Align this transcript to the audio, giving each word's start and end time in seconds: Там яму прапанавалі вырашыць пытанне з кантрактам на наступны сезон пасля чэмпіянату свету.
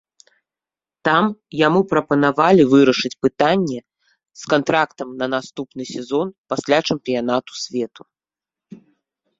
Там 1.07 1.23
яму 1.67 1.81
прапанавалі 1.91 2.63
вырашыць 2.71 3.13
пытанне 3.27 3.77
з 4.45 4.53
кантрактам 4.55 5.07
на 5.21 5.25
наступны 5.35 5.83
сезон 5.93 6.27
пасля 6.55 6.77
чэмпіянату 6.91 7.51
свету. 7.69 8.01